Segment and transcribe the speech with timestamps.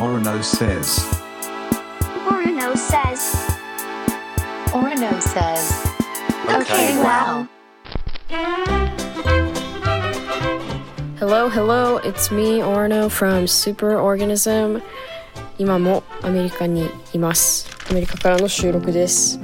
[0.00, 1.04] Orono says.
[2.24, 3.36] Orono says.
[4.72, 5.86] Orono says.
[6.48, 7.46] Okay, wow.
[11.18, 14.80] Hello, hello, it's me, Orno from Superorganism.
[15.58, 17.68] 今もアメリカにいます。
[17.90, 19.38] アメリカからの収録です。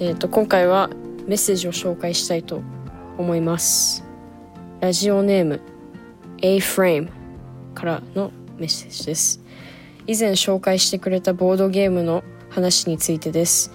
[0.00, 0.90] えっ、と、今回は
[1.28, 2.62] メッセージを紹介したいと
[3.16, 4.04] 思います。
[4.80, 5.60] ラジオネーム
[6.42, 7.10] A-Frame
[7.74, 9.40] からのメッセージです。
[10.06, 13.72] 以前紹介してくれたボードゲームの話についてです。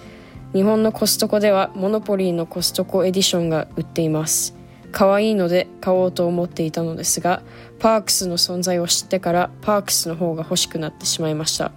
[0.52, 4.54] 日本のコストコではモノポリーのコストコエディションが売っています。
[4.94, 7.42] 可愛いので買おうと思っていたのですが
[7.80, 11.72] パークスの存在を知ってからパークスの方が欲しくなってしまいました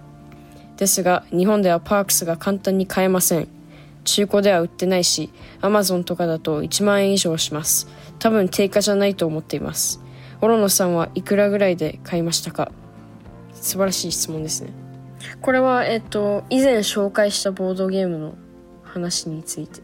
[0.76, 3.48] ですが日本ではパークスが簡単に買えません
[4.04, 7.88] 中古では売ってないしアマゾンとかだと1万円以上します
[8.20, 10.00] 多分定価じゃないと思っています
[10.40, 12.70] オロノさんはいくらぐらいで買いましたか？
[13.60, 14.70] 素晴らしい質問ですね。
[15.40, 18.34] これはえっと以前紹介したボードゲームの
[18.84, 19.80] 話について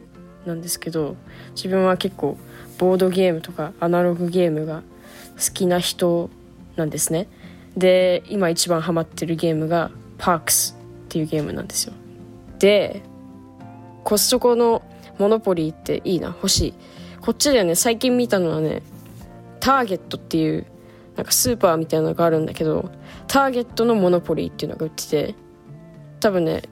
[0.46, 1.16] なんですけど
[1.54, 2.36] 自分は結構
[2.78, 4.82] ボードゲームとかアナログゲームが
[5.36, 6.30] 好きな人
[6.76, 7.28] なんですね。
[7.76, 11.94] で今一番ハマってるゲームがパークスっていうゲームなんですよ。
[12.58, 13.02] で
[14.04, 14.82] コストコの
[15.18, 16.74] モノポリーっていいな欲しい。
[17.20, 17.74] こっちではね。
[17.74, 18.82] 最近見たのはね
[19.60, 20.66] ターゲットっていう
[21.16, 22.90] なんかスーパーみたいなのがあるんだけど
[23.26, 25.34] ターゲットのモノポリーっていうのが売ってて
[26.20, 26.62] 多分ね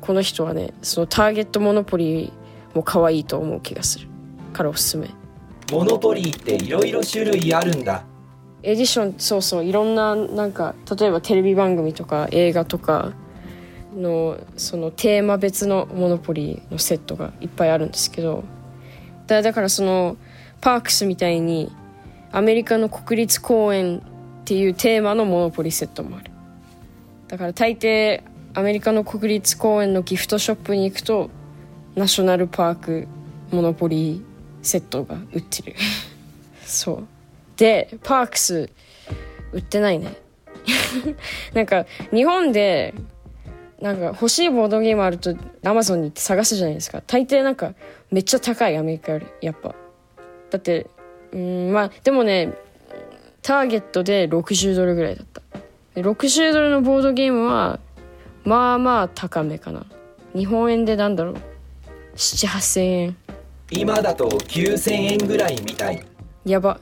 [0.00, 4.08] この人はねそのターゲットモノポリーも可愛いと思う気がする。
[4.52, 5.08] からおすすめ。
[5.70, 8.04] モノポリーっていろいろ種類あるんだ。
[8.62, 13.12] エディションそうそういろんななんか例えばテレビ番組とか映画とか
[13.94, 18.42] のそのテーマ別のモノポリーのセットがいっぱいあるんですけど
[19.28, 20.16] だだからその
[20.60, 21.70] パークスみたいに
[22.30, 24.00] アメリカの国立公園っ
[24.44, 26.30] ていうテーマのモノポリセットもある。
[27.28, 28.22] だから大抵
[28.54, 31.30] アメリカの国立公園のギフトショップに行くと
[31.94, 33.08] ナショナルパーク
[33.50, 34.24] モノポリ
[34.62, 35.74] セットが売ってる。
[36.64, 37.06] そう。
[37.56, 38.70] でパークス
[39.52, 40.16] 売ってないね。
[41.54, 42.94] なんか日本で
[43.80, 47.02] なんか欲しいボードゲームあるとアマゾンに行って探すじゃないですか。
[47.06, 47.74] 大抵なんか
[48.10, 49.26] めっちゃ高いアメリカより。
[49.40, 49.74] やっぱ。
[50.50, 50.86] だって
[51.32, 52.54] うんまあでもね
[53.42, 55.42] ターゲットで60ドルぐらいだった。
[55.94, 57.80] で60ドルのボードゲームは
[58.44, 59.86] まあまあ高めかな。
[60.34, 61.36] 日本円でなんだろう。
[62.16, 63.16] 78000円。
[63.70, 66.04] 今だと9000円ぐらいみたい。
[66.44, 66.80] やば。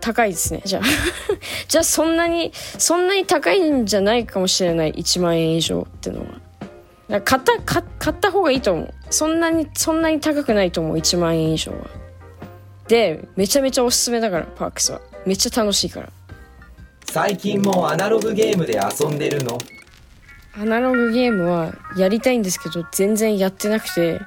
[0.00, 0.82] 高いですねじゃあ。
[1.68, 4.92] じゃあそんなにそんなに高いんじゃないかもしれない。
[4.92, 7.20] 1万円以上ってのは。
[7.22, 8.94] 買った買買った方がいいと思う。
[9.10, 10.96] そんなにそんなに高くないと思う。
[10.96, 11.78] 1万円以上は
[12.88, 15.00] でめちゃめちゃおすすめだからパークスは。
[15.24, 16.08] めっちゃ楽しいから。
[17.04, 19.58] 最近もアナログゲームで遊んでるの？
[20.58, 24.20] アナログゲームはやりたいんですけど全然やってなくて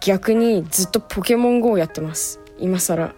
[0.00, 2.40] 逆にずっとポケモン GO をやってます。
[2.58, 3.14] 今更。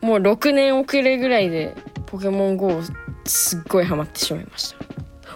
[0.00, 2.80] もう6年遅れぐらいでポケモン GO
[3.26, 4.78] すっごいハマってしまいました。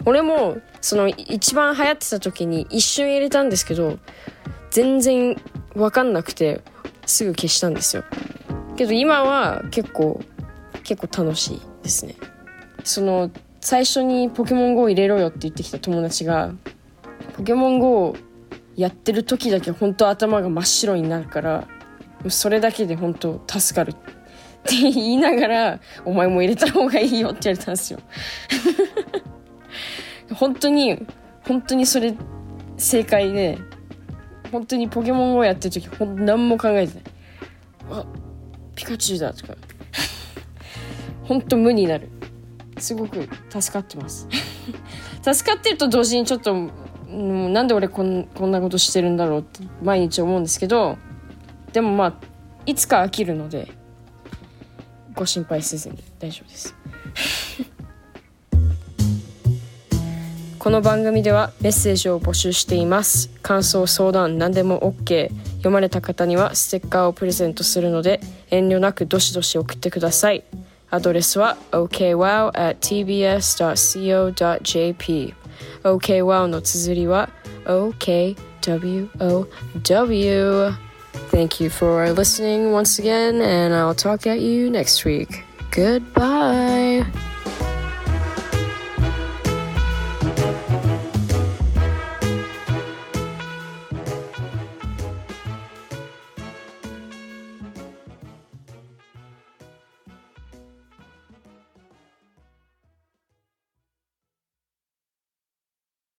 [0.06, 3.98] 俺もその一番流行ってた時に一瞬入れたんですけど
[4.70, 5.36] 全然
[5.74, 6.62] 分かんなくて
[7.06, 8.04] すぐ消したんですよ。
[8.76, 10.20] けど今は結構
[10.82, 12.16] 結構楽しいですね。
[12.82, 16.52] その最初にポケモン GO 入れろよって言ってきた友達が
[17.36, 18.14] ポケモン GO
[18.76, 21.66] やってる時だけ本当頭が真っ白になるから
[22.28, 23.94] それだけで本当助かるっ
[24.64, 28.00] て言いながらお前も入れた方がいいよって言われたんですよ。
[30.34, 31.06] 本当に
[31.46, 32.14] 本当にそれ
[32.76, 33.58] 正解で
[34.54, 37.04] 本当にポケモン GO やってる時ほん何も考えてない。
[37.90, 38.06] あ
[38.76, 39.56] ピカチュウだとか。
[41.26, 42.08] 本当無になる。
[42.78, 44.28] すごく助かってます。
[45.34, 50.98] 助かってると同時にちょっとうなんで俺こんこんなことしてるんだろうって毎日思うんですけど
[51.72, 52.14] でもまあ
[52.64, 53.72] いつか飽きるので
[55.16, 56.76] ご心配せずに大丈夫です。
[60.64, 68.18] この番組ではメッセージを募集しています感想相談何でも OK 読まれた方にはステッカーをプレゼントするので
[68.50, 70.42] 遠慮なくどしどし送ってください
[70.88, 73.44] アドレスは okwow at tbs.co.jp
[75.82, 77.28] okwow の綴りは
[77.66, 78.34] okwow
[81.30, 85.44] Thank you for listening once again and I'll talk at you next week.
[85.70, 87.33] Goodbye.